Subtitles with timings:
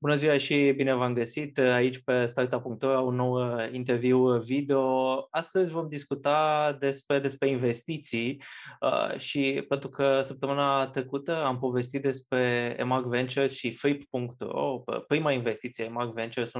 [0.00, 5.26] Bună ziua și bine v-am găsit aici pe Startup.ro, un nou uh, interviu video.
[5.30, 8.42] Astăzi vom discuta despre, despre investiții
[8.80, 15.84] uh, și pentru că săptămâna trecută am povestit despre Emark Ventures și Flip.ro, prima investiție
[15.84, 16.58] Emark Ventures, 1,5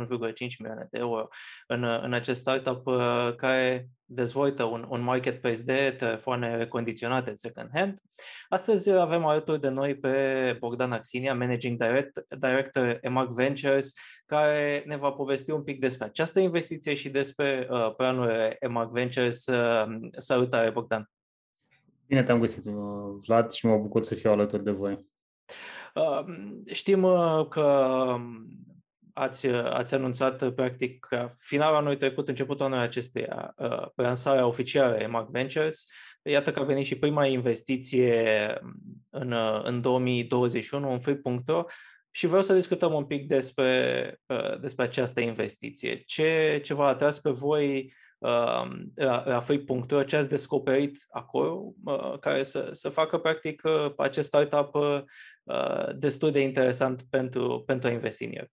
[0.59, 1.29] milioane de euro
[1.66, 7.98] în, în acest startup uh, care dezvoltă un, un marketplace de telefoane recondiționate second hand.
[8.48, 13.94] Astăzi avem alături de noi pe Bogdan Axinia, Managing Direct, Director Emark Ventures,
[14.26, 19.46] care ne va povesti un pic despre această investiție și despre uh, planul Emark Ventures.
[19.46, 21.11] Uh, salutare, Bogdan!
[22.07, 22.75] Bine te-am găsit, uh,
[23.27, 25.07] Vlad, și mă bucur să fiu alături de voi.
[25.94, 26.25] Uh,
[26.72, 28.16] știm uh, că
[29.18, 31.08] ați, ați anunțat practic
[31.39, 33.55] finalul anului trecut, începutul anului acestuia,
[33.94, 35.86] lansarea oficială a Mark Ventures.
[36.22, 38.58] Iată că a venit și prima investiție
[39.11, 41.64] în, în 2021 în Free.ro
[42.11, 44.20] și vreau să discutăm un pic despre,
[44.61, 45.96] despre această investiție.
[45.96, 47.92] Ce, ce v-a atras pe voi
[48.94, 51.74] la, la Free.ro, ce ați descoperit acolo,
[52.20, 53.62] care să, să facă practic
[53.96, 54.77] acest startup
[55.96, 58.50] destul de interesant pentru, pentru a investi în el?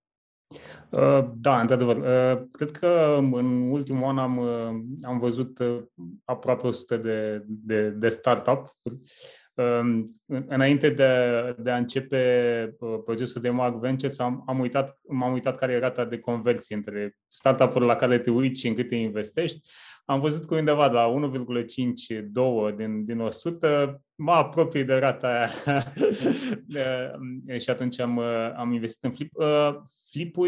[0.89, 1.97] Uh, da, într-adevăr.
[1.97, 5.59] Uh, cred că în ultimul an am, uh, am văzut
[6.25, 8.75] aproape 100 de, de, de startup
[9.53, 11.05] um, Înainte de,
[11.57, 16.05] de a începe procesul de Mark Ventures, am, am uitat, m-am uitat care e rata
[16.05, 19.69] de conversie între startup-urile la care te uiți și în câte investești.
[20.05, 21.13] Am văzut că undeva la
[22.71, 25.83] 1,5-2 din, din 100 mă apropii de rata aia
[27.63, 28.19] și atunci am,
[28.55, 29.31] am investit în Flip.
[29.33, 29.75] Uh,
[30.11, 30.47] Flipul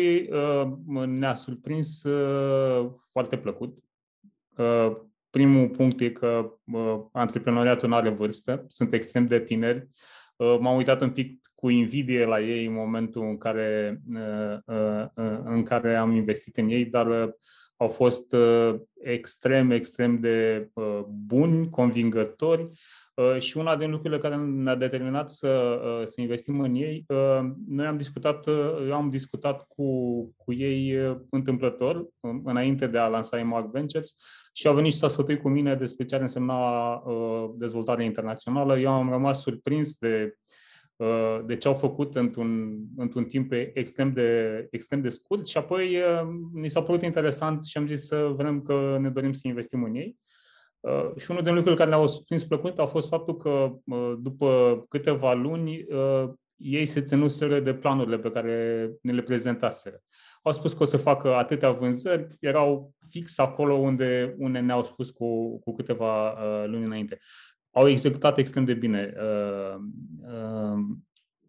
[0.89, 3.77] uh, ne-a surprins uh, foarte plăcut.
[5.29, 6.53] Primul punct e că
[7.11, 9.87] antreprenoriatul nu are vârstă, sunt extrem de tineri.
[10.37, 14.01] M-am uitat un pic cu invidie la ei în momentul în care,
[15.43, 17.35] în care am investit în ei, dar
[17.77, 18.35] au fost
[19.01, 20.69] extrem, extrem de
[21.07, 23.06] buni, convingători Uh,
[23.37, 27.85] și una din lucrurile care ne-a determinat să, uh, să investim în ei, uh, noi
[27.85, 28.47] am discutat,
[28.87, 29.85] eu am discutat cu,
[30.35, 30.95] cu ei
[31.29, 32.07] întâmplător,
[32.43, 34.15] înainte de a lansa Imac Ventures,
[34.53, 37.03] și au venit și s-a sfătuit cu mine despre ce ar însemna
[37.55, 38.79] dezvoltarea internațională.
[38.79, 40.37] Eu am rămas surprins de,
[41.45, 45.97] de ce au făcut într-un, într-un timp extrem de, extrem de scurt și apoi
[46.53, 49.95] ni s-a părut interesant și am zis să vrem că ne dorim să investim în
[49.95, 50.17] ei.
[50.79, 54.85] Uh, și unul din lucrurile care ne-au prins plăcut a fost faptul că uh, după
[54.89, 60.01] câteva luni uh, ei se ținuseră de planurile pe care ne le prezentaseră.
[60.41, 65.09] Au spus că o să facă atâtea vânzări, erau fix acolo unde, unde ne-au spus
[65.09, 67.19] cu, cu câteva uh, luni înainte.
[67.71, 69.75] Au executat extrem de bine uh,
[70.21, 70.79] uh,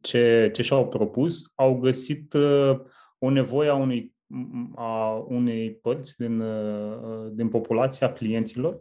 [0.01, 2.81] ce, ce și-au propus, au găsit uh,
[3.19, 4.17] o nevoie a unui
[4.75, 8.81] a unei părți din, uh, din populația clienților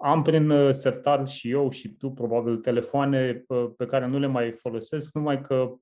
[0.00, 4.26] am prin uh, sertar și eu și tu probabil telefoane uh, pe care nu le
[4.26, 5.72] mai folosesc, numai că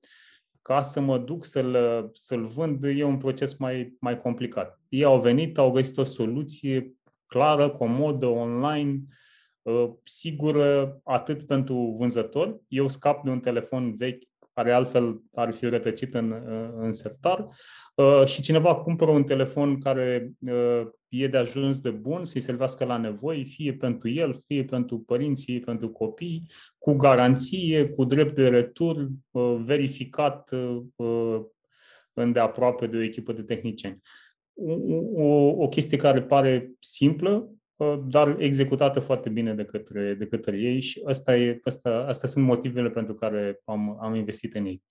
[0.61, 4.79] ca să mă duc să-l, să-l vând e un proces mai, mai complicat.
[4.89, 6.93] Ei au venit, au găsit o soluție
[7.25, 9.01] clară, comodă, online,
[9.61, 12.59] uh, sigură atât pentru vânzător.
[12.67, 16.33] Eu scap de un telefon vechi care altfel ar fi rătăcit în,
[16.77, 17.47] în sertar
[18.25, 20.31] și cineva cumpără un telefon care
[21.13, 25.43] e de ajuns de bun să-i servească la nevoi, fie pentru el, fie pentru părinți,
[25.43, 30.49] fie pentru copii, cu garanție, cu drept de retur, uh, verificat
[30.95, 31.41] uh,
[32.13, 34.01] îndeaproape de o echipă de tehnicieni.
[35.15, 37.62] O, o chestie care pare simplă, uh,
[38.05, 42.45] dar executată foarte bine de către, de către ei și asta e, asta, astea sunt
[42.45, 44.83] motivele pentru care am, am investit în ei.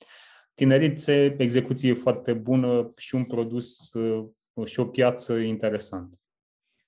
[0.54, 3.76] Tinerițe, execuție foarte bună și un produs
[4.64, 6.16] și o piață interesantă.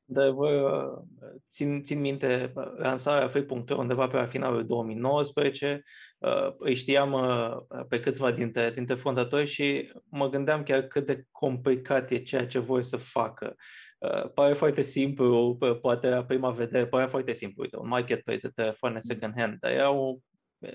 [0.07, 1.03] Dar vă
[1.47, 5.85] țin, țin minte lansarea Free.ro undeva pe la finalul 2019.
[6.19, 11.25] Uh, îi știam uh, pe câțiva dintre, dintre fondatori și mă gândeam chiar cât de
[11.31, 13.57] complicat e ceea ce voi să facă.
[14.05, 17.63] Uh, pare foarte simplu, poate la prima vedere, pare foarte simplu.
[17.63, 20.17] Uite, un marketplace de telefoane second hand, dar era, o,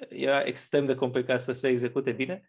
[0.10, 2.44] era extrem de complicat să se execute bine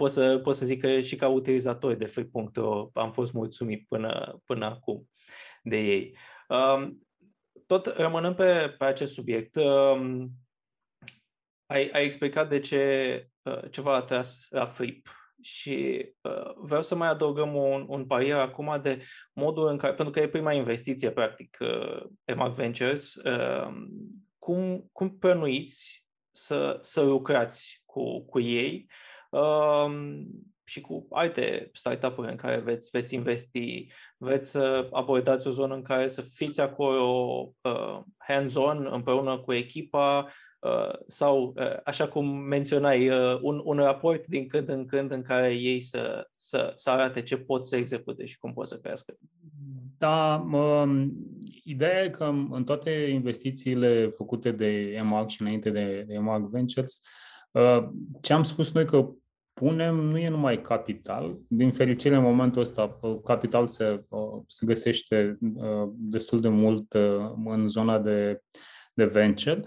[0.00, 4.40] pot să, pot să zic că și ca utilizator de Free.ro am fost mulțumit până,
[4.44, 5.08] până acum
[5.62, 6.16] de ei.
[6.48, 7.06] Um,
[7.66, 10.30] tot rămânând pe, pe acest subiect, um,
[11.66, 15.08] ai, ai explicat de ce, uh, ce v-a atras la Flip
[15.42, 19.02] și uh, vreau să mai adăugăm un, un parier acum de
[19.32, 23.68] modul în care, pentru că e prima investiție, practic, uh, pe Mark Ventures, uh,
[24.38, 28.86] cum, cum plănuiți să, să lucrați cu, cu ei
[29.30, 30.26] Um,
[30.64, 35.82] și cu alte startup-uri în care veți, veți investi, veți să abordați o zonă în
[35.82, 40.26] care să fiți acolo uh, hands-on împreună cu echipa?
[40.26, 40.32] uh,
[41.06, 45.54] sau, uh, așa cum menționai, uh, un, un raport din când în când în care
[45.54, 49.16] ei să, să, să arate ce pot să execute și cum pot să crească.
[49.98, 51.12] Da, um,
[51.64, 57.00] ideea e că în toate investițiile făcute de EMAG și înainte de EMAG Ventures,
[57.50, 57.88] uh,
[58.20, 59.08] ce am spus noi că
[59.52, 61.38] punem nu e numai capital.
[61.48, 65.38] Din fericire, în momentul ăsta, uh, capital se, uh, se găsește
[65.92, 66.92] destul de mult
[67.44, 68.42] în zona de,
[68.94, 69.64] de venture.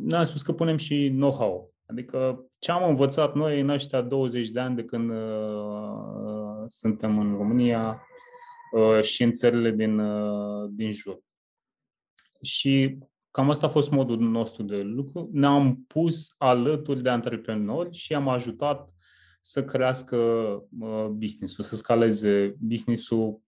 [0.00, 1.72] Noi am spus că punem și know-how.
[1.86, 5.12] Adică ce am învățat noi în ăștia 20 de ani de când
[6.66, 8.02] suntem în România,
[8.72, 11.20] Uh, și în țările din, uh, din jur.
[12.42, 12.98] Și
[13.30, 15.28] cam asta a fost modul nostru de lucru.
[15.32, 18.92] Ne-am pus alături de antreprenori și am ajutat
[19.44, 20.16] să crească
[20.80, 23.40] uh, business-ul, să scaleze business-ul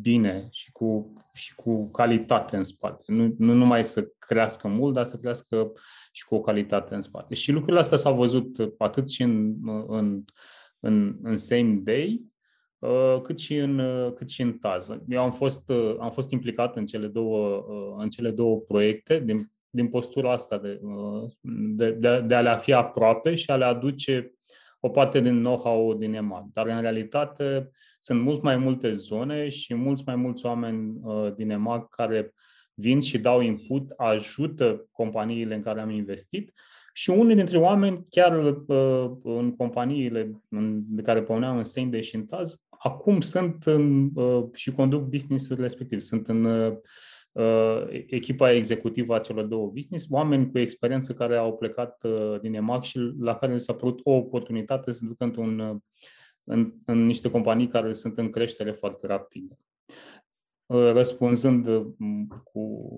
[0.00, 3.02] bine și cu, și cu calitate în spate.
[3.06, 5.72] Nu, nu numai să crească mult, dar să crească
[6.12, 7.34] și cu o calitate în spate.
[7.34, 9.54] Și lucrurile astea s-au văzut atât și în,
[9.86, 10.24] în,
[10.80, 12.28] în, în same day,
[12.78, 14.90] Uh, cât și în, uh, cât și în Taz.
[15.08, 17.64] Eu am fost, uh, am fost implicat în cele două,
[17.98, 20.80] în cele două proiecte din, din postura asta de,
[21.76, 24.32] de, de, de a le fi aproape și a le aduce
[24.80, 26.44] o parte din know-how din EMAG.
[26.52, 27.70] Dar în realitate
[28.00, 31.00] sunt mult mai multe zone și mulți mai mulți oameni
[31.36, 32.34] din EMAG care
[32.74, 36.52] vin și dau input, ajută companiile în care am investit
[36.98, 40.42] și unii dintre oameni, chiar uh, în companiile
[40.88, 45.60] de care pomeneam în Sende și în Taz, acum sunt în, uh, și conduc business-ul
[45.60, 46.00] respectiv.
[46.00, 46.76] Sunt în uh,
[48.06, 52.02] echipa executivă a celor două business, oameni cu experiență care au plecat
[52.40, 55.82] din EMAC și la care s-a părut o oportunitate să ducă într-un,
[56.44, 59.58] în, în niște companii care sunt în creștere foarte rapidă.
[60.66, 61.86] Uh, răspunzând uh,
[62.44, 62.88] cu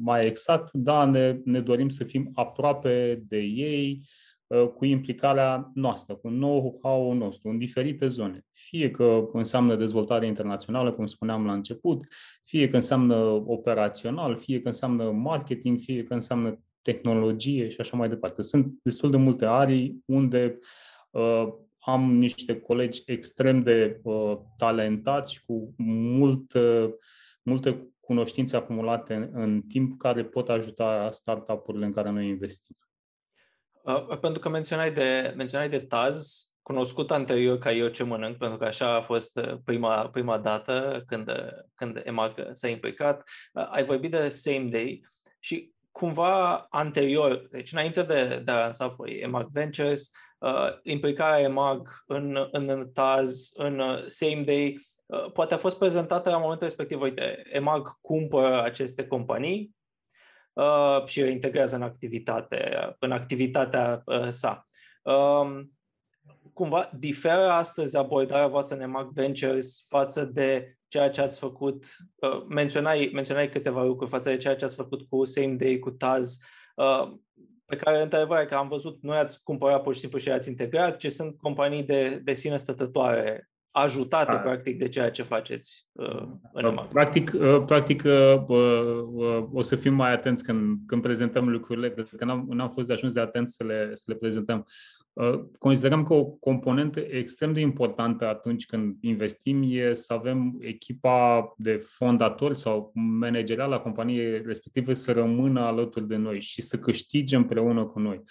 [0.00, 4.33] mai exact, da, ne, ne dorim să fim aproape de ei, uh,
[4.74, 8.44] cu implicarea noastră, cu know-how-ul nostru, în diferite zone.
[8.52, 12.06] Fie că înseamnă dezvoltare internațională, cum spuneam la început,
[12.42, 18.08] fie că înseamnă operațional, fie că înseamnă marketing, fie că înseamnă tehnologie și așa mai
[18.08, 18.42] departe.
[18.42, 20.58] Sunt destul de multe arii unde
[21.10, 21.46] uh,
[21.78, 26.90] am niște colegi extrem de uh, talentați și cu mult, uh,
[27.42, 32.76] multe cunoștințe acumulate în, în timp care pot ajuta startup-urile în care noi investim.
[33.84, 38.58] Uh, pentru că menționai de, menționai de Taz, cunoscut anterior ca Eu ce mănânc, pentru
[38.58, 41.30] că așa a fost uh, prima, prima dată când,
[41.74, 43.22] când EMAG s-a implicat.
[43.52, 45.04] Uh, ai vorbit de Same Day
[45.38, 51.88] și cumva anterior, deci înainte de, de a lansa voi EMAG Ventures, uh, implicarea EMAG
[52.06, 57.00] în, în TAZ, în uh, Same Day, uh, poate a fost prezentată la momentul respectiv,
[57.00, 59.83] uite, EMAG cumpără aceste companii uh,
[61.04, 64.68] și le integrează în activitate, în activitatea uh, sa.
[65.02, 65.60] Uh,
[66.52, 71.84] cumva diferă astăzi abordarea voastră în EMAG Ventures față de ceea ce ați făcut,
[72.14, 75.90] uh, menționai, menționai câteva lucruri față de ceea ce ați făcut cu Same Day, cu
[75.90, 76.38] Taz,
[76.76, 77.12] uh,
[77.64, 80.96] pe care, într-adevăr, că am văzut, nu i-ați cumpărat pur și simplu și i-ați integrat,
[80.96, 84.38] ci sunt companii de, de sine stătătoare, ajutate, A.
[84.38, 86.88] practic, de ceea ce faceți uh, în EMAG.
[86.88, 92.24] Practic, uh, practic uh, uh, o să fim mai atenți când, când prezentăm lucrurile, că
[92.24, 94.66] n-am, n-am fost de ajuns de atenți să le, să le prezentăm.
[95.12, 101.54] Uh, considerăm că o componentă extrem de importantă atunci când investim e să avem echipa
[101.56, 107.36] de fondatori sau managerial la companiei respective să rămână alături de noi și să câștige
[107.36, 108.22] împreună cu noi.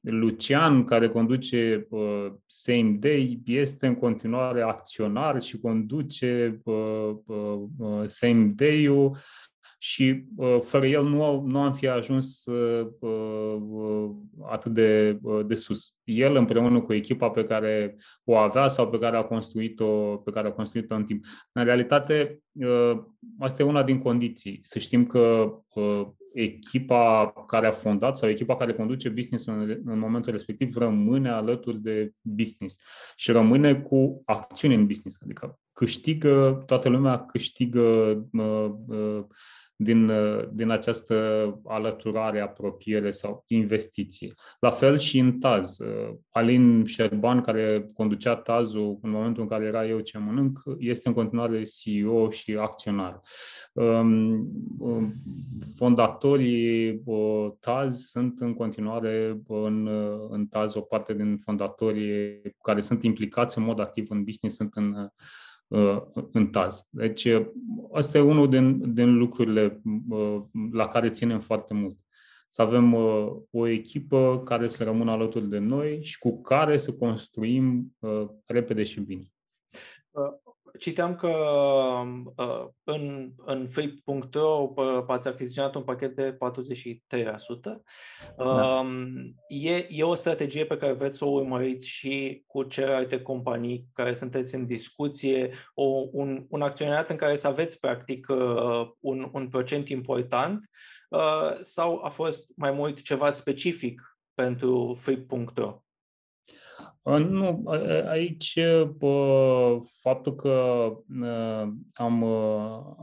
[0.00, 8.02] Lucian, care conduce uh, Same Day, este în continuare acționar și conduce uh, uh, uh
[8.04, 9.16] Same Day-ul
[9.82, 14.10] și uh, fără el nu, nu am fi ajuns uh, uh,
[14.48, 15.94] atât de, de sus.
[16.04, 20.48] El împreună cu echipa pe care o avea sau pe care a construit-o, pe care
[20.48, 21.24] a construit-o în timp.
[21.52, 22.42] În realitate,
[23.38, 24.60] asta e una din condiții.
[24.62, 25.52] Să știm că
[26.32, 31.82] echipa care a fondat sau echipa care conduce business-ul în, în momentul respectiv rămâne alături
[31.82, 32.76] de business
[33.16, 35.18] și rămâne cu acțiune în business.
[35.22, 37.80] Adică câștigă, toată lumea câștigă
[38.32, 39.24] uh, uh,
[39.76, 41.14] din, uh, din această
[41.64, 44.34] alăturare, apropiere sau investiție.
[44.58, 45.78] La fel și în TAZ.
[45.78, 51.08] Uh, Alin Șerban, care conducea TAZ-ul în momentul în care era eu ce mănânc, este
[51.08, 53.20] în continuare CEO și acționar.
[53.72, 55.14] Um, um,
[55.76, 59.88] fondatorii uh, TAZ sunt în continuare în,
[60.30, 64.74] în TAZ, o parte din fondatorii care sunt implicați în mod activ în business sunt
[64.74, 65.08] în Uh,
[66.32, 66.88] în TAZ.
[66.90, 67.28] Deci,
[67.92, 71.96] ăsta uh, e unul din, din lucrurile uh, la care ținem foarte mult.
[72.48, 72.94] Să avem
[73.50, 77.96] o echipă care să rămână alături de noi și cu care să construim
[78.46, 79.32] repede și bine.
[80.78, 81.32] Citeam că
[82.36, 84.72] uh, în, în flip.ro
[85.06, 86.36] ați achiziționat un pachet de 43%.
[88.36, 88.44] Da.
[88.44, 93.86] Um, e, e o strategie pe care vreți să o urmăriți și cu celelalte companii
[93.92, 99.28] care sunteți în discuție, o, un, un acționariat în care să aveți practic uh, un,
[99.32, 100.70] un procent important
[101.08, 105.82] uh, sau a fost mai mult ceva specific pentru flip.ro?
[107.02, 107.62] Nu,
[108.08, 108.58] aici
[110.00, 110.86] faptul că
[111.92, 112.24] am,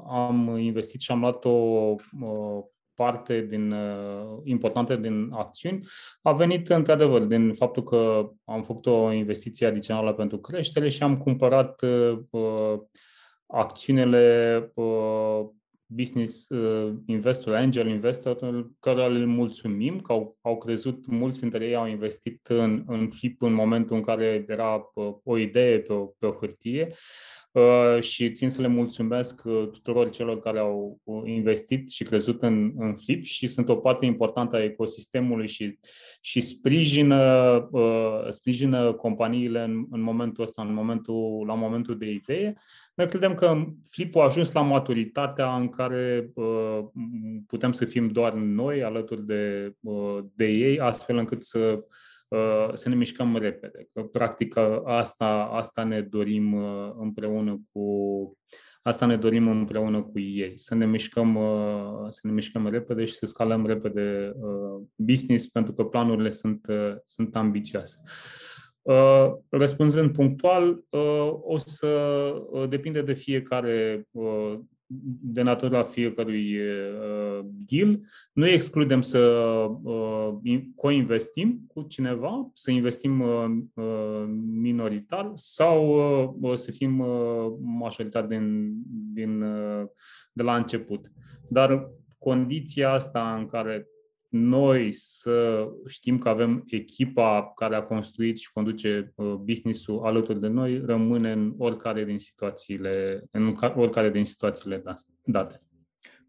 [0.10, 1.96] am investit și am luat o
[2.96, 3.76] parte din,
[4.44, 5.88] importantă din acțiuni
[6.22, 11.18] a venit într-adevăr din faptul că am făcut o investiție adițională pentru creștere și am
[11.18, 11.82] cumpărat
[13.48, 14.72] acțiunile
[15.88, 21.76] business uh, investor, angel investor, care le mulțumim că au, au crezut, mulți dintre ei
[21.76, 26.06] au investit în, în Flip în momentul în care era uh, o idee pe o,
[26.06, 26.88] pe o hârtie.
[26.88, 26.98] uh,
[28.00, 32.96] și țin să le mulțumesc uh, tuturor celor care au investit și crezut în, în
[32.96, 35.80] Flip și sunt o parte importantă a ecosistemului și,
[36.22, 42.54] și sprijină, uh, sprijină companiile în, în momentul ăsta, în momentul, la momentul de idee.
[42.94, 46.80] Noi credem că Flip a ajuns la maturitatea în care uh,
[47.48, 51.84] putem să fim doar noi alături de, uh, de ei, astfel încât să Uh,
[52.74, 53.88] să ne mișcăm repede.
[53.94, 57.82] Că, practic, asta, asta ne dorim uh, împreună cu
[58.82, 63.14] asta ne dorim împreună cu ei, să ne mișcăm, uh, să ne mișcăm repede și
[63.14, 64.34] să scalăm repede
[64.96, 66.66] business, pentru că planurile sunt,
[67.04, 68.02] sunt ambicioase.
[69.50, 70.84] Răspunzând punctual,
[71.42, 72.34] o să
[72.70, 74.08] depinde de fiecare
[75.22, 78.00] de natura fiecărui uh, deal.
[78.34, 79.20] Nu excludem să
[79.84, 80.34] uh,
[80.76, 85.90] co-investim cu cineva, să investim uh, uh, minoritar sau
[86.40, 88.74] uh, să fim uh, majoritar din,
[89.14, 89.86] din, uh,
[90.34, 91.12] de la început.
[91.50, 93.88] Dar condiția asta în care
[94.46, 100.48] noi să știm că avem echipa care a construit și conduce uh, business-ul alături de
[100.48, 104.84] noi, rămâne în oricare din situațiile, în oricare din situațiile
[105.24, 105.62] date.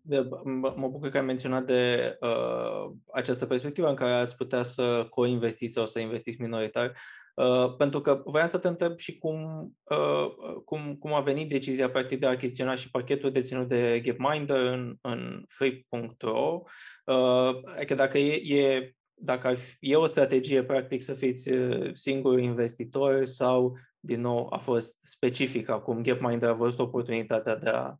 [0.08, 0.28] De,
[0.76, 5.72] mă bucur că ai menționat de uh, această perspectivă în care ați putea să co-investiți
[5.72, 6.92] sau să investiți minoritar.
[7.34, 9.36] Uh, pentru că voiam să te întreb și cum,
[9.82, 10.26] uh,
[10.64, 14.96] cum, cum a venit decizia practic de a achiziționa și pachetul deținut de Gapminder în,
[15.00, 16.62] în free.ro.
[17.04, 23.24] Uh, adică dacă e, e dacă e o strategie practic să fiți uh, singur investitor
[23.24, 27.94] sau din nou a fost specific acum Gapminder a văzut oportunitatea de a uh,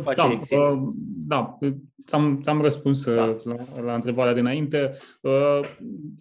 [0.00, 0.58] face da, exit.
[0.58, 0.78] Uh,
[1.26, 1.58] da,
[2.06, 3.36] ți-am, ți-am răspuns uh, da.
[3.44, 4.98] la, la întrebarea dinainte.
[5.20, 5.60] Uh,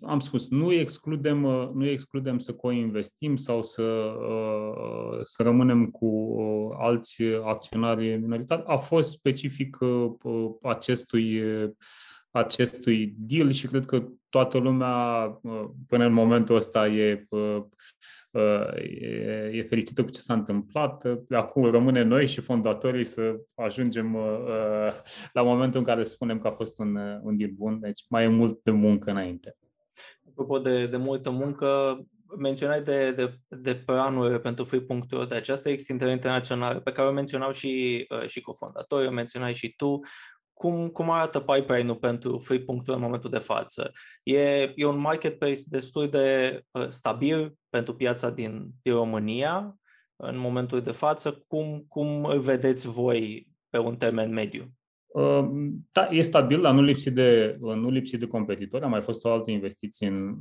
[0.02, 3.84] am spus, nu excludem, uh, nu excludem să co-investim sau să,
[4.30, 8.64] uh, să rămânem cu uh, alți acționari minoritari.
[8.66, 11.42] A fost specific uh, uh acestui
[12.32, 15.30] acestui deal și cred că toată lumea
[15.88, 17.28] până în momentul ăsta e
[19.02, 21.04] e, e fericită cu ce s-a întâmplat.
[21.30, 24.94] Acum rămâne noi și fondatorii să ajungem uh,
[25.34, 28.28] la momentul în care spunem că a fost un, un deal bun, deci mai e
[28.28, 29.58] mult de muncă înainte.
[30.30, 32.00] Apropo de, de multă muncă,
[32.38, 37.52] menționai de, de, de planuri pentru Free.ro, de această extindere internațională pe care o menționau
[37.52, 40.00] și, uh, și cofondatorii, o menționai și tu
[40.58, 43.92] cum, cum arată pipeline-ul pentru Free.ro în momentul de față?
[44.24, 49.76] E, e un marketplace destul de uh, stabil pentru piața din, din România
[50.16, 51.44] în momentul de față.
[51.48, 54.72] Cum, cum îl vedeți voi pe un termen mediu?
[55.08, 55.48] Uh,
[55.92, 58.84] da, e stabil, dar nu lipsit de, nu lipsit de competitori.
[58.84, 60.36] A mai fost o altă investiție în,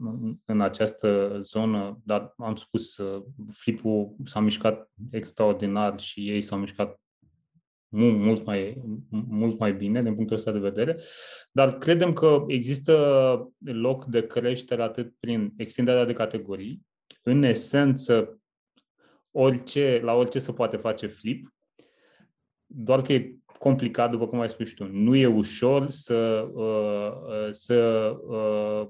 [0.44, 7.00] în această zonă, dar am spus, uh, Flipul s-a mișcat extraordinar și ei s-au mișcat
[7.98, 10.98] mult mai, mult mai bine din punctul ăsta de vedere,
[11.50, 16.82] dar credem că există loc de creștere atât prin extinderea de categorii,
[17.22, 18.40] în esență
[19.30, 21.54] orice, la orice se poate face flip,
[22.66, 24.86] doar că e complicat, după cum ai spus tu.
[24.86, 27.76] Nu e ușor să, uh, să,
[28.26, 28.88] uh,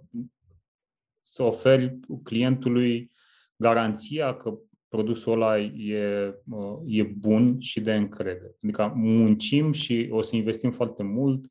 [1.21, 3.11] să oferi clientului
[3.57, 4.59] garanția că
[4.89, 8.57] produsul ăla e, uh, e bun și de încredere.
[8.63, 11.45] Adică muncim și o să investim foarte mult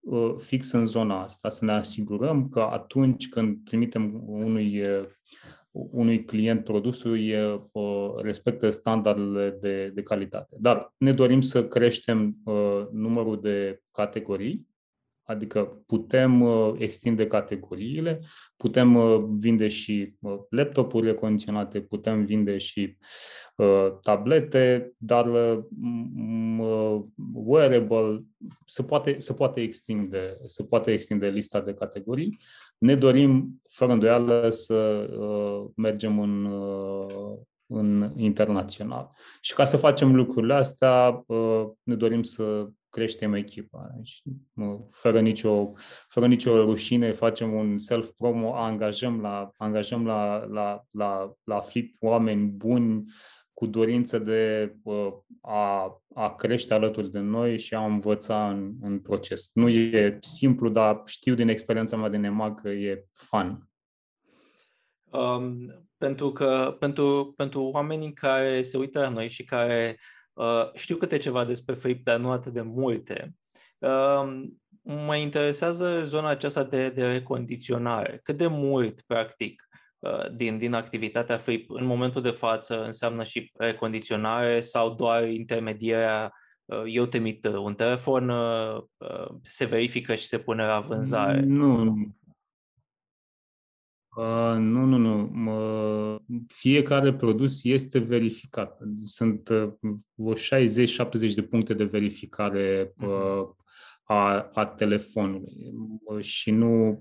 [0.00, 4.82] uh, fix în zona asta, să ne asigurăm că atunci când trimitem unui
[5.76, 7.60] unui client produsul e,
[8.22, 10.56] respectă standardele de, de calitate.
[10.60, 12.36] Dar ne dorim să creștem
[12.92, 14.66] numărul de categorii,
[15.24, 16.44] adică putem
[16.78, 18.20] extinde categoriile,
[18.56, 18.98] putem
[19.38, 20.14] vinde și
[20.48, 22.96] laptopurile condiționate, putem vinde și
[24.02, 25.26] tablete, dar
[27.34, 28.24] wearable
[28.66, 32.36] se poate, se poate, extinde, se poate extinde lista de categorii
[32.84, 39.10] ne dorim, fără îndoială, să uh, mergem în, uh, în internațional.
[39.40, 43.90] Și ca să facem lucrurile astea, uh, ne dorim să creștem echipa.
[43.94, 44.22] Deci,
[44.90, 45.72] fără, nicio,
[46.08, 52.46] fără nicio rușine, facem un self-promo, angajăm la, angajăm la, la, la, la Flip oameni
[52.46, 53.04] buni,
[53.54, 54.74] cu dorință de
[55.40, 59.50] a, a crește alături de noi și a învăța în, în proces.
[59.52, 63.68] Nu e simplu, dar știu din experiența mea din EMAG că e fun.
[65.10, 69.98] Um, pentru că pentru, pentru oamenii care se uită la noi și care
[70.34, 73.34] uh, știu câte ceva despre FIP, dar nu atât de multe,
[73.78, 74.42] uh,
[74.82, 78.20] mă interesează zona aceasta de, de recondiționare.
[78.22, 79.68] Cât de mult, practic,
[80.04, 86.32] Uh, din, din activitatea FRIP în momentul de față înseamnă și recondiționare sau doar intermedierea
[86.64, 88.32] uh, eu trimit uh, un telefon,
[89.42, 91.40] se verifică și se pune la vânzare?
[91.40, 91.94] Nu,
[94.16, 95.30] Uh, nu, nu, nu.
[95.46, 98.78] Uh, fiecare produs este verificat.
[99.04, 100.34] Sunt uh,
[101.30, 103.48] 60-70 de puncte de verificare uh,
[104.04, 105.72] a, a telefonului
[106.20, 107.00] și nu,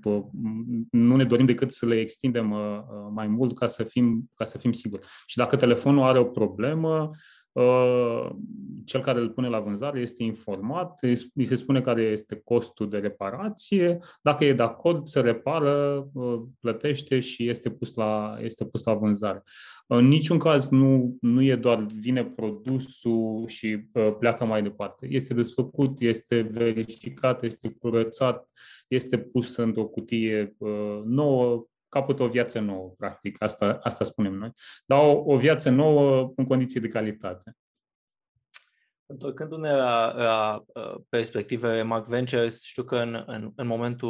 [0.92, 4.44] nu ne dorim decât să le extindem uh, uh, mai mult ca să fim, ca
[4.44, 5.08] să fim siguri.
[5.26, 7.18] Și dacă telefonul are o problemă, uh,
[8.86, 11.00] cel care îl pune la vânzare este informat,
[11.34, 16.08] îi se spune care este costul de reparație, dacă e de acord, se repară,
[16.60, 19.44] plătește și este pus la, este pus la vânzare.
[19.88, 25.08] În niciun caz nu, nu e doar vine produsul și uh, pleacă mai departe.
[25.10, 28.50] Este desfăcut, este verificat, este curățat,
[28.88, 33.44] este pus într-o cutie uh, nouă, capătă o viață nouă, practic.
[33.44, 34.52] Asta, asta spunem noi.
[34.86, 37.56] Dar o, o viață nouă în condiții de calitate.
[39.06, 44.10] Întorcându-ne la, la uh, perspectivele Mark Ventures, știu că în, în, în momentul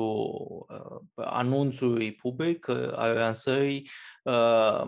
[0.70, 3.90] uh, anunțului public uh, al lansării,
[4.24, 4.84] uh,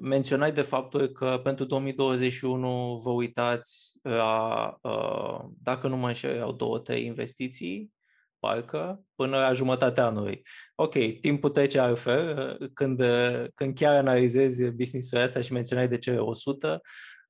[0.00, 6.52] menționai de faptul că pentru 2021 vă uitați la, uh, dacă nu mă înșel, au
[6.52, 7.92] două, trei investiții,
[8.40, 10.42] parcă, până la jumătatea anului.
[10.74, 15.98] Ok, timpul trece altfel, uh, când, uh, când chiar analizezi business-ul ăsta și menționai de
[15.98, 16.80] cele 100,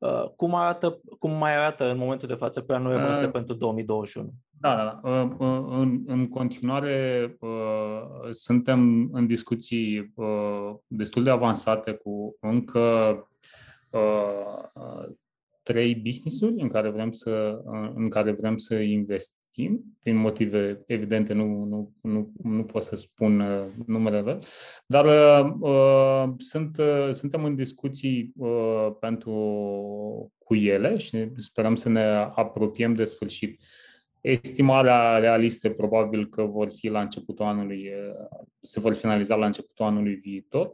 [0.00, 4.32] Uh, cum, arată, cum mai arată în momentul de față planurile voastre uh, pentru 2021?
[4.50, 5.10] Da, da, da.
[5.10, 12.78] Uh, uh, în, în continuare uh, suntem în discuții uh, destul de avansate cu încă
[13.90, 15.08] uh,
[15.62, 17.62] trei business-uri în care vrem să,
[17.94, 22.96] în care vrem să investim știm, din motive evidente nu, nu, nu, nu pot să
[22.96, 24.38] spun uh, numerele,
[24.86, 29.32] dar uh, uh, sunt, uh, suntem în discuții uh, pentru
[30.38, 33.60] cu ele și sperăm să ne apropiem de sfârșit.
[34.20, 37.90] Estimarea realistă probabil că vor fi la începutul anului,
[38.60, 40.72] se vor finaliza la începutul anului viitor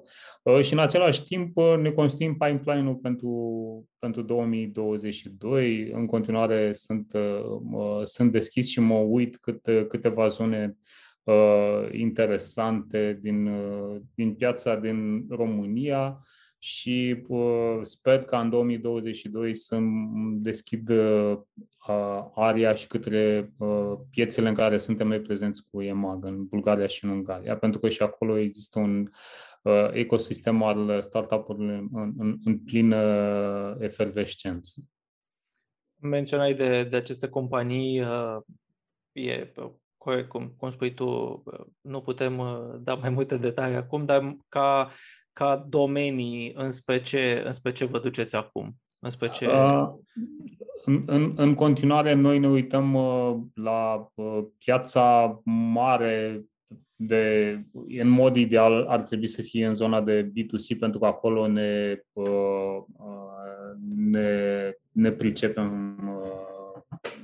[0.60, 5.90] și în același timp ne construim pipeline-ul pentru, pentru 2022.
[5.90, 7.12] În continuare sunt,
[8.04, 10.76] sunt deschis și mă uit câte, câteva zone
[11.92, 13.50] interesante din,
[14.14, 16.20] din piața din România
[16.66, 19.78] și uh, sper ca în 2022 să
[20.32, 21.38] deschid uh,
[22.34, 27.04] aria și către uh, piețele în care suntem noi prezenți cu EMAG, în Bulgaria și
[27.04, 29.10] în Ungaria, pentru că și acolo există un
[29.62, 34.80] uh, ecosistem al startup-urilor în, în, în plină efervescență.
[36.00, 38.36] Menționai de, de aceste companii, uh,
[39.12, 39.52] e
[39.96, 41.06] corect, cum, cum spui tu,
[41.44, 44.90] uh, nu putem uh, da mai multe detalii acum, dar ca
[45.38, 48.76] ca domenii înspre ce, înspre ce vă duceți acum?
[48.98, 49.46] Înspre ce...
[49.46, 49.88] Uh,
[50.84, 56.44] în, în, în continuare, noi ne uităm uh, la uh, piața mare
[56.96, 57.54] de,
[57.98, 62.00] în mod ideal ar trebui să fie în zona de B2C pentru că acolo ne,
[62.12, 62.82] uh,
[63.96, 65.98] ne, ne pricepem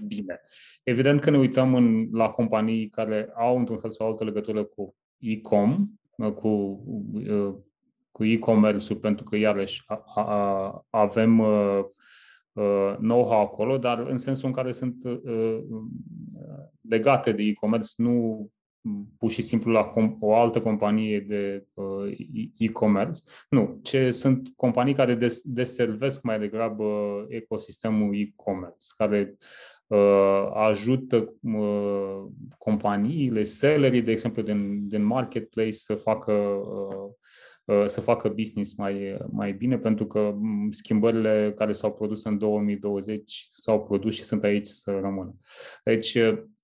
[0.06, 0.40] bine.
[0.82, 4.94] Evident că ne uităm în, la companii care au într-un fel sau altă legătură cu
[5.18, 5.88] e-com,
[6.34, 6.82] cu,
[8.12, 11.84] cu e-commerce-ul, pentru că iarăși a, a, avem uh,
[12.52, 15.58] uh, know-how acolo, dar în sensul în care sunt uh,
[16.80, 18.46] legate de e-commerce, nu
[19.18, 22.16] pur și simplu la o altă companie de uh,
[22.56, 23.20] e-commerce.
[23.48, 26.84] Nu, ce sunt companii care des- deservesc mai degrabă
[27.28, 29.36] ecosistemul e-commerce, care
[29.86, 32.22] uh, ajută uh,
[32.58, 37.10] companiile, sellerii, de exemplu, din, din marketplace să facă uh, uh
[37.86, 40.34] să facă business mai, mai bine, pentru că
[40.70, 45.36] schimbările care s-au produs în 2020 s-au produs și sunt aici să rămână.
[45.84, 46.18] Deci,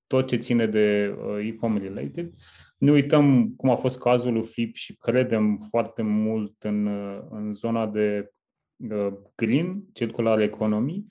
[0.08, 2.32] tot ce ține de uh, e-com related.
[2.78, 7.52] Ne uităm cum a fost cazul lui Flip și credem foarte mult în, uh, în
[7.52, 8.32] zona de
[8.76, 11.04] uh, green, circular economy.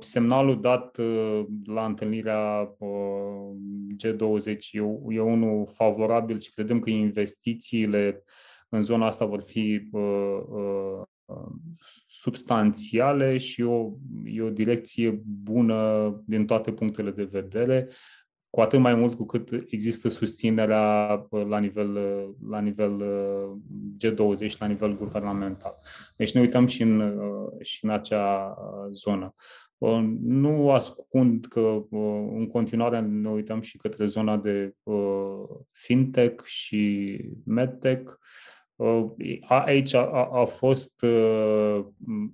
[0.00, 0.96] Semnalul dat
[1.64, 2.76] la întâlnirea
[4.04, 4.58] G20
[5.08, 8.24] e unul favorabil și credem că investițiile
[8.68, 9.90] în zona asta vor fi
[12.06, 13.90] substanțiale și o,
[14.24, 17.88] e o direcție bună din toate punctele de vedere,
[18.56, 23.56] cu atât mai mult cu cât există susținerea uh, la nivel, uh, la nivel uh,
[24.04, 25.78] G20 la nivel guvernamental.
[26.16, 27.20] Deci ne uităm și în,
[27.60, 28.56] și în acea
[28.90, 29.34] zonă.
[30.20, 31.84] Nu ascund că
[32.36, 34.74] în continuare ne uităm și către zona de
[35.72, 38.12] fintech și medtech.
[39.48, 41.84] Aici a, a fost uh,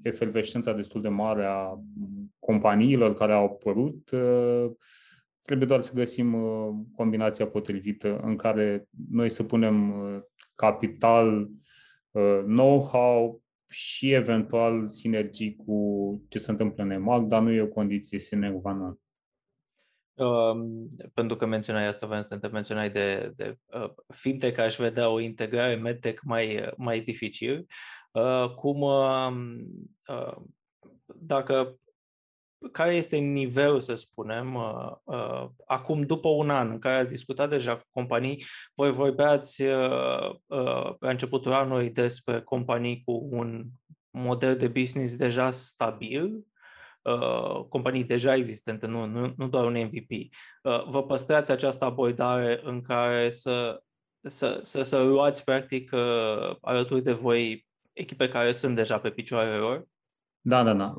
[0.03, 1.79] efervescența destul de mare a
[2.39, 4.11] companiilor care au apărut.
[4.11, 4.71] Uh,
[5.43, 10.21] trebuie doar să găsim uh, combinația potrivită în care noi să punem uh,
[10.55, 11.51] capital,
[12.11, 15.77] uh, know-how și eventual sinergii cu
[16.29, 19.02] ce se întâmplă în EMAG, dar nu e o condiție sine qua non.
[20.15, 25.09] Um, pentru că menționai asta, vreau să te menționai de, de uh, fintech, aș vedea
[25.09, 27.67] o integrare medtech mai, mai dificil.
[28.11, 29.33] Uh, cum, uh,
[30.09, 30.37] uh,
[31.07, 31.79] dacă,
[32.73, 37.49] care este nivelul, să spunem, uh, uh, acum după un an în care ați discutat
[37.49, 38.45] deja cu companii,
[38.75, 43.65] voi vorbeați uh, uh, pe începutul anului despre companii cu un
[44.11, 46.47] model de business deja stabil,
[47.03, 50.11] Uh, companii deja existente, nu, nu, nu doar un MVP.
[50.63, 53.83] Uh, vă păstrați această abordare în care să,
[54.21, 59.57] să, să, să luați practic uh, alături de voi echipe care sunt deja pe picioarele
[59.57, 59.87] lor?
[60.41, 60.95] Da, da, da.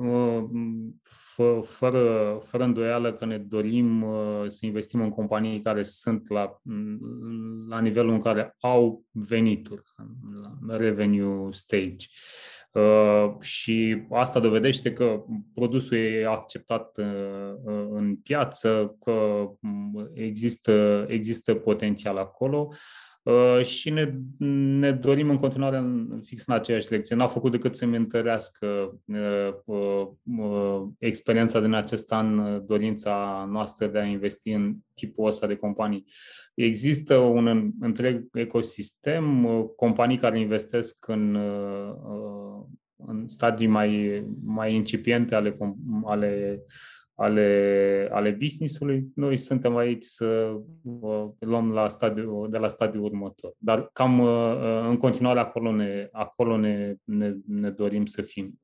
[1.04, 4.06] F- fără, fără îndoială că ne dorim
[4.48, 6.62] să investim în companii care sunt la,
[7.68, 9.84] la nivelul în care au venituri,
[10.68, 12.08] la revenue stage.
[12.74, 17.06] Uh, și asta dovedește că produsul e acceptat uh,
[17.64, 22.74] uh, în piață, că mm, există, există potențial acolo
[23.64, 24.14] și ne,
[24.80, 27.16] ne dorim în continuare în, fix în aceeași lecție.
[27.16, 34.06] N-a făcut decât să-mi întărească uh, uh, experiența din acest an, dorința noastră de a
[34.06, 36.06] investi în tipul ăsta de companii.
[36.54, 41.36] Există un întreg ecosistem, companii care investesc în,
[42.96, 45.58] în stadii mai, mai incipiente ale,
[46.04, 46.62] ale
[47.16, 53.54] ale, ale business-ului, noi suntem aici să uh, luăm la stadiu, de la stadiul următor.
[53.58, 58.62] Dar cam uh, în continuare acolo ne, acolo ne, ne, ne dorim să fim.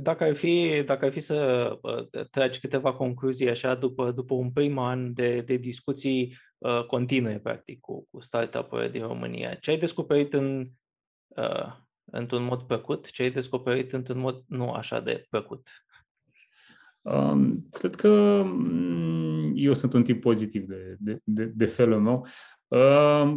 [0.00, 4.50] Dacă ar fi, dacă ar fi să uh, tragi câteva concluzii așa după, după un
[4.50, 9.76] prim an de, de discuții uh, continue, practic, cu, cu startup-uri din România, ce ai
[9.76, 10.68] descoperit în,
[11.28, 11.72] uh,
[12.04, 15.68] într-un mod plăcut, ce ai descoperit într-un mod nu așa de plăcut?
[17.06, 22.26] Um, cred că mm, eu sunt un tip pozitiv de, de, de, de felul meu.
[22.68, 23.36] Uh,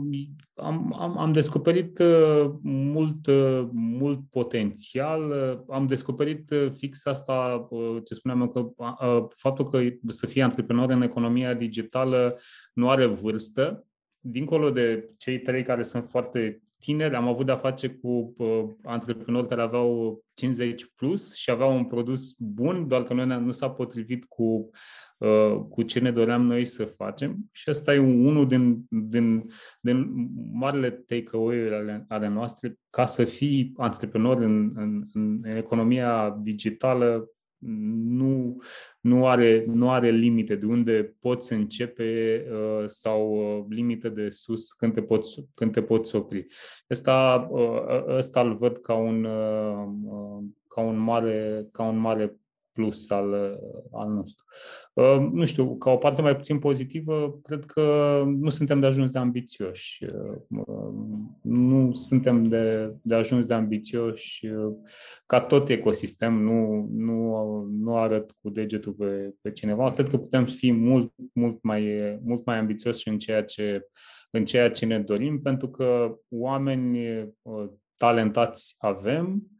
[0.53, 5.29] am, am, am descoperit uh, mult, uh, mult potențial.
[5.29, 10.25] Uh, am descoperit uh, fix asta, uh, ce spuneam eu, că uh, faptul că să
[10.25, 12.39] fii antreprenor în economia digitală
[12.73, 13.85] nu are vârstă.
[14.19, 19.47] Dincolo de cei trei care sunt foarte tineri, am avut de-a face cu uh, antreprenori
[19.47, 24.25] care aveau 50 plus și aveau un produs bun, doar că noi nu s-a potrivit
[24.25, 24.69] cu,
[25.17, 27.37] uh, cu ce ne doream noi să facem.
[27.51, 32.75] Și asta e unul din, din, din marile take-away-uri ale, ale noastre.
[32.89, 38.61] Ca să fii antreprenor în, în, în economia digitală, nu,
[38.99, 44.71] nu, are, nu are limite de unde poți începe uh, sau uh, limite de sus
[44.71, 46.47] când te poți, când te poți opri.
[46.87, 51.97] Asta, uh, ăsta îl văd ca un, uh, uh, ca ca, un mare, ca un
[51.97, 52.38] mare
[52.79, 53.59] plus al,
[53.91, 54.45] al nostru.
[54.93, 59.11] Uh, nu știu, ca o parte mai puțin pozitivă, cred că nu suntem de ajuns
[59.11, 60.05] de ambițioși.
[60.05, 60.91] Uh,
[61.41, 64.73] nu suntem de, de ajuns de ambițioși uh,
[65.25, 69.91] ca tot ecosistem, nu, nu, nu arăt cu degetul pe, pe cineva.
[69.91, 73.87] Cred că putem fi mult, mult mai, mult mai ambițioși în ceea ce
[74.31, 76.97] în ceea ce ne dorim, pentru că oameni
[77.97, 79.58] talentați avem, Uh,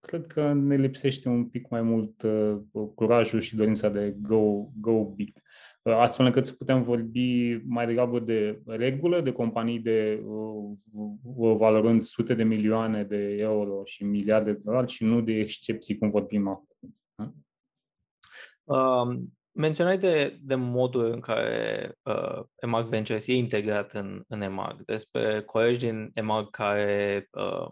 [0.00, 2.56] cred că ne lipsește un pic mai mult uh,
[2.94, 5.36] curajul și dorința de go, go big.
[5.82, 12.02] Uh, astfel încât să putem vorbi mai degrabă de regulă, de companii de uh, valorând
[12.02, 16.48] sute de milioane de euro și miliarde de dolari și nu de excepții cum vorbim
[16.48, 16.96] acum.
[18.64, 19.18] Uh,
[19.52, 25.42] menționai de, de modul în care uh, EMAG Ventures e integrat în, în EMAG, despre
[25.42, 27.70] colegi din EMAG care uh,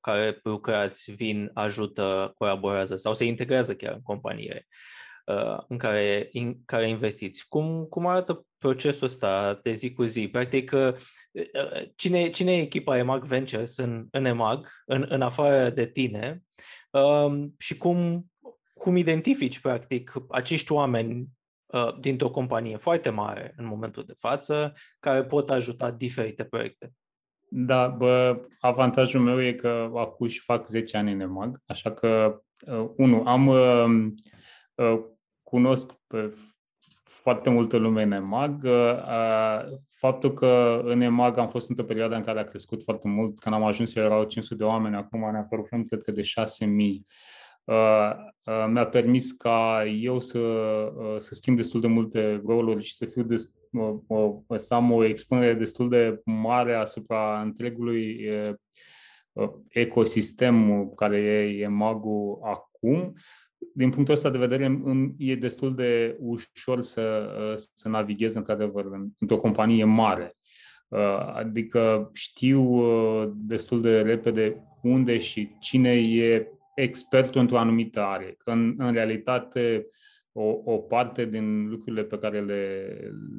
[0.00, 4.66] care lucrați, vin, ajută, colaborează sau se integrează chiar în companie
[5.26, 7.48] uh, în care, în care investiți.
[7.48, 10.28] Cum, cum arată procesul ăsta de zi cu zi?
[10.28, 10.94] Practic, uh,
[11.32, 16.42] uh, cine, cine e echipa EMAG Ventures în, în EMAG, în, în afară de tine
[16.90, 18.26] um, și cum,
[18.74, 21.28] cum identifici, practic, acești oameni
[22.00, 26.92] dintr-o companie foarte mare în momentul de față, care pot ajuta diferite proiecte?
[27.52, 32.40] Da, bă, avantajul meu e că acum și fac 10 ani în EMAG, așa că,
[32.66, 34.06] uh, unu, am, uh,
[34.74, 35.00] uh,
[35.42, 36.34] cunosc pe
[37.04, 38.64] foarte multă lume în EMAG.
[38.64, 43.38] Uh, faptul că în EMAG am fost într-o perioadă în care a crescut foarte mult,
[43.38, 47.06] când am ajuns eu erau 500 de oameni, acum ne apărăm cred că de 6000.
[47.64, 48.10] Uh,
[48.44, 53.04] uh, mi-a permis ca eu să, uh, să schimb destul de multe roluri și să
[53.04, 53.59] fiu destul
[54.56, 58.28] să am o expunere destul de mare asupra întregului
[59.68, 63.14] ecosistem care e, e magul acum.
[63.74, 64.80] Din punctul ăsta de vedere,
[65.16, 67.34] e destul de ușor să,
[67.74, 68.86] să navighez într-adevăr
[69.18, 70.36] într-o companie mare.
[71.34, 72.82] Adică știu
[73.34, 78.34] destul de repede unde și cine e expertul într-o anumită are.
[78.38, 79.86] Că în, în realitate
[80.32, 82.96] o, o parte din lucrurile pe care le,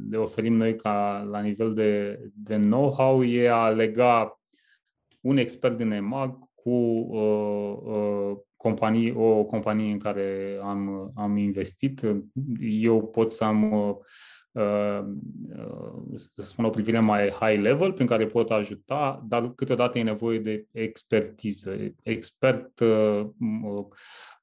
[0.10, 4.41] le oferim noi ca la nivel de, de know-how e a lega
[5.21, 12.01] un expert din EMAG cu uh, uh, companii, o companie în care am, am investit.
[12.60, 13.95] Eu pot să am uh, uh,
[16.36, 20.40] să spun o privire mai high level prin care pot ajuta, dar câteodată e nevoie
[20.40, 21.76] de expertiză.
[22.04, 23.26] Expert uh,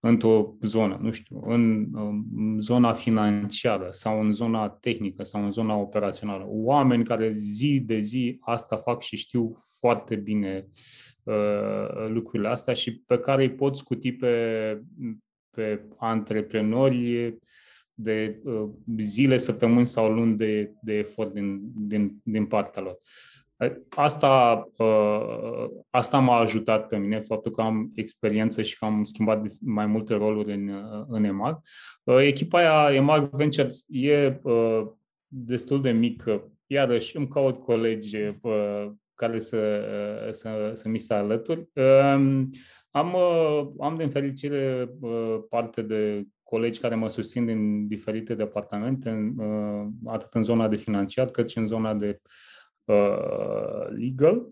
[0.00, 5.76] într-o zonă, nu știu, în, în zona financiară sau în zona tehnică sau în zona
[5.76, 6.44] operațională.
[6.48, 10.66] Oameni care zi de zi asta fac și știu foarte bine
[11.22, 14.82] uh, lucrurile astea și pe care îi pot scuti pe,
[15.50, 17.38] pe antreprenori
[18.00, 22.98] de uh, zile, săptămâni sau luni de, de efort din, din, din partea lor.
[23.96, 29.46] Asta, uh, asta m-a ajutat pe mine, faptul că am experiență și că am schimbat
[29.60, 31.60] mai multe roluri în, uh, în EMAG.
[32.04, 34.40] Uh, echipa aia EMAG Ventures e
[35.26, 36.52] destul de mică.
[36.66, 38.16] Iarăși îmi caut colegi
[39.14, 39.82] care să,
[40.32, 41.68] să, să mi se alături.
[41.74, 42.50] Um,
[42.90, 43.16] am,
[43.80, 44.90] am din fericire
[45.48, 49.34] parte de colegi care mă susțin din diferite departamente,
[50.06, 52.30] atât în zona de financiar, cât și în zona de uh,
[52.88, 54.48] uh, legal.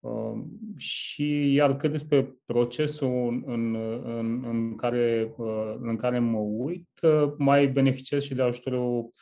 [0.00, 0.42] Uh,
[0.76, 7.32] și iar cât despre procesul în, în, în, care, uh, în care mă uit, uh,
[7.38, 9.12] mai beneficiez și de ajutorul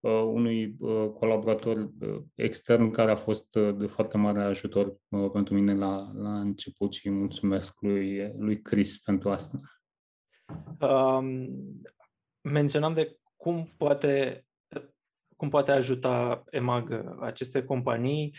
[0.00, 5.30] uh, unui uh, colaborator uh, extern care a fost uh, de foarte mare ajutor uh,
[5.32, 9.60] pentru mine la, la început și mulțumesc lui, lui Chris pentru asta.
[10.80, 11.48] Um,
[12.40, 14.40] menționam de cum poate
[15.36, 18.36] cum poate ajuta EMAG aceste companii,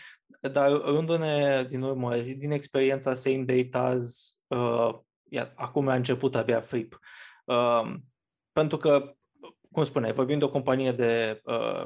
[0.52, 4.04] dar rându-ne din urmă, din experiența Same Data's,
[4.46, 4.98] uh,
[5.30, 6.98] iar, acum a început abia Flip.
[7.44, 7.94] Uh,
[8.52, 9.14] pentru că,
[9.72, 11.84] cum spuneai, vorbim de o companie de uh,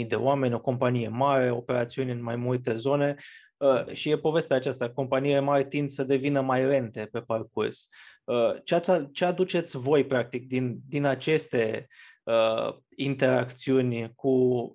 [0.00, 3.14] 6.000 de oameni, o companie mare, operațiuni în mai multe zone
[3.56, 7.88] uh, și e povestea aceasta, companiile mari tind să devină mai rente pe parcurs.
[8.24, 11.86] Uh, ce, ce aduceți voi, practic, din, din aceste
[12.22, 14.28] uh, interacțiuni cu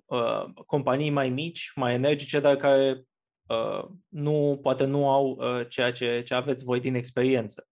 [0.06, 3.02] uh, companii mai mici, mai energice, dar care
[3.46, 7.68] uh, nu, poate nu au uh, ceea ce, ce aveți voi din experiență.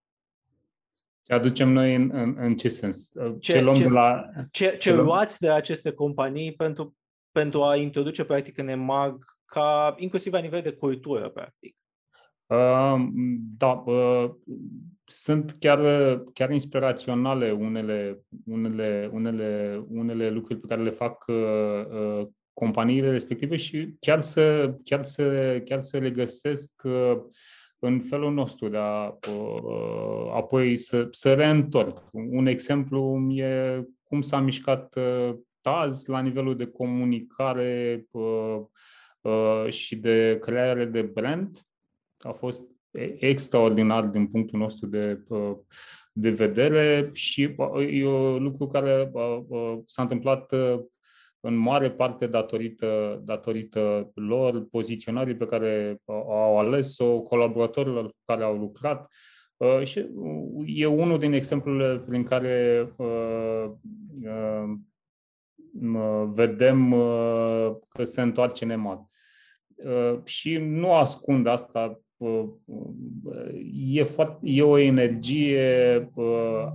[1.33, 3.11] Ce aducem noi în, în, în ce sens?
[3.15, 4.25] Uh, ce, ce luăm ce, de la...
[4.51, 6.97] Ce, ce, ce luați de aceste companii pentru,
[7.31, 11.77] pentru a introduce practic în EMAG ca inclusiv la nivel de cultură, practic?
[13.57, 13.85] Da,
[15.05, 15.81] sunt chiar,
[16.33, 21.25] chiar inspiraționale unele, unele, unele, unele lucruri pe care le fac
[22.53, 26.83] companiile respective și chiar să, chiar să, chiar să le găsesc
[27.85, 29.19] în felul nostru de a
[30.35, 32.03] apoi să, să reîntorc.
[32.13, 34.99] Un exemplu e cum s-a mișcat
[35.61, 38.07] Taz la nivelul de comunicare
[39.69, 41.59] și de creare de brand.
[42.19, 42.65] A fost
[43.19, 45.23] extraordinar din punctul nostru de,
[46.13, 47.43] de vedere și
[47.89, 49.11] e un lucru care
[49.85, 50.53] s-a întâmplat
[51.45, 58.57] în mare parte datorită, datorită lor, poziționării pe care au ales-o, colaboratorilor cu care au
[58.57, 59.13] lucrat.
[59.83, 60.07] Și
[60.67, 62.89] e unul din exemplele prin care
[66.27, 66.91] vedem
[67.89, 69.07] că se întoarce nemat.
[70.25, 72.01] Și nu ascund asta
[73.87, 76.11] e, foarte, e o energie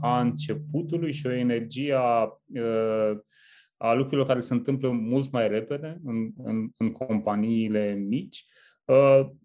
[0.02, 2.42] a începutului și o energie a,
[3.78, 8.46] a lucrurilor care se întâmplă mult mai repede în, în, în companiile mici,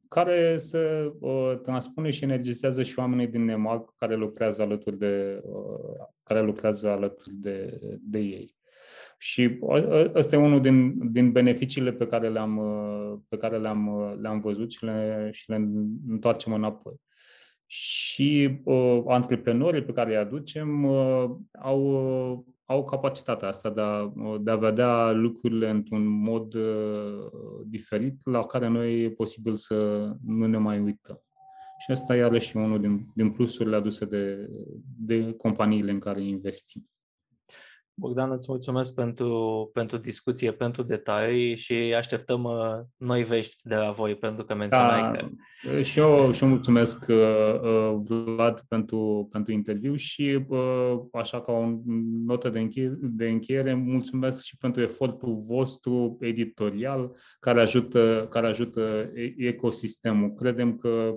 [0.08, 1.12] care se
[1.62, 5.42] transpune și energizează și oamenii din NEMAG care lucrează alături de,
[6.22, 8.54] care lucrează alături de, de ei.
[9.18, 9.58] Și
[10.14, 12.60] ăsta e unul din, din beneficiile pe care le-am,
[13.28, 15.56] pe care le-am, le-am văzut și le, și le
[16.08, 16.94] întoarcem înapoi.
[17.74, 21.30] Și uh, antreprenorii pe care îi aducem uh,
[21.60, 21.80] au,
[22.32, 27.30] uh, au capacitatea asta de a, de a vedea lucrurile într-un mod uh,
[27.66, 29.76] diferit la care noi e posibil să
[30.26, 31.22] nu ne mai uităm.
[31.78, 34.48] Și asta iarăși unul din, din plusurile aduse de,
[34.98, 36.90] de companiile în care investim.
[37.94, 43.90] Bogdan, îți mulțumesc pentru, pentru discuție, pentru detalii și așteptăm uh, noi vești de la
[43.90, 45.82] voi, pentru că menționai da, că...
[45.82, 50.46] Și eu, și eu mulțumesc, uh, uh, Vlad, pentru, pentru interviu și,
[51.12, 51.78] așa ca o
[52.26, 59.10] notă de încheiere, de încheiere, mulțumesc și pentru efortul vostru editorial care ajută, care ajută
[59.36, 60.32] ecosistemul.
[60.32, 61.14] Credem că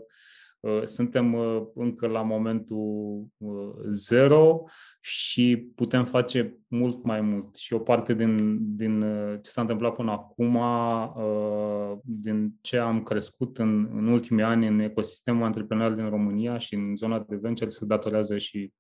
[0.84, 1.36] suntem
[1.76, 3.26] încă la momentul
[3.92, 4.64] zero
[5.00, 7.56] și putem face mult mai mult.
[7.56, 13.04] Și o parte din, din uh, ce s-a întâmplat până acum, uh, din ce am
[13.04, 17.70] crescut în, în ultimii ani în ecosistemul antreprenorial din România și în zona de venture
[17.70, 18.74] se datorează și,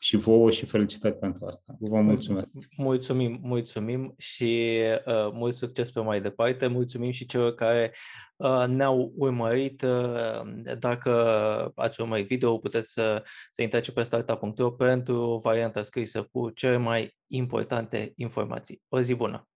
[0.00, 1.76] și vouă și felicitări pentru asta.
[1.78, 2.48] Vă mulțumesc!
[2.76, 6.66] Mulțumim, mulțumim și uh, mult succes pe mai departe.
[6.66, 7.92] Mulțumim și celor care
[8.36, 9.82] uh, ne-au urmărit.
[9.82, 11.10] Uh, dacă
[11.74, 17.16] ați urmărit video, puteți să, să intrați pe startup.ro pentru varianta scrisă cu cele mai
[17.36, 18.82] importante informații.
[18.88, 19.48] O zi bună!